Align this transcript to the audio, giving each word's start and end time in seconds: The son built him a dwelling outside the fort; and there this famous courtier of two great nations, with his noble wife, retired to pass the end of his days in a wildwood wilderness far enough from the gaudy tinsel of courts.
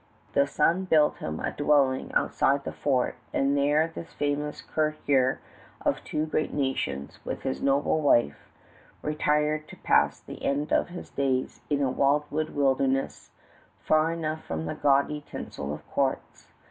The 0.33 0.47
son 0.47 0.85
built 0.85 1.17
him 1.19 1.39
a 1.39 1.51
dwelling 1.51 2.11
outside 2.13 2.63
the 2.63 2.71
fort; 2.71 3.17
and 3.33 3.55
there 3.55 3.87
this 3.93 4.11
famous 4.13 4.59
courtier 4.59 5.39
of 5.81 6.03
two 6.03 6.25
great 6.25 6.51
nations, 6.51 7.19
with 7.23 7.43
his 7.43 7.61
noble 7.61 8.01
wife, 8.01 8.49
retired 9.03 9.67
to 9.67 9.75
pass 9.75 10.19
the 10.19 10.43
end 10.43 10.73
of 10.73 10.87
his 10.89 11.11
days 11.11 11.61
in 11.69 11.83
a 11.83 11.91
wildwood 11.91 12.49
wilderness 12.49 13.29
far 13.77 14.11
enough 14.11 14.43
from 14.43 14.65
the 14.65 14.73
gaudy 14.73 15.21
tinsel 15.27 15.71
of 15.71 15.87
courts. 15.91 16.47